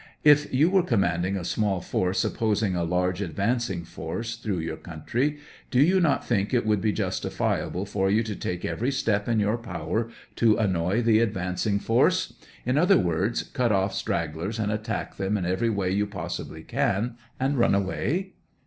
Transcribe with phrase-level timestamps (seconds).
[0.23, 5.37] If you were commanding a small force, opposing a large advancing force through your country,
[5.69, 9.39] do you not think it would be justifiable for you to take every step in
[9.39, 12.33] your power to annoy the advancing force;
[12.65, 17.15] in other words cut off stragglers and attack them in every way you possibly can,
[17.39, 18.31] and run away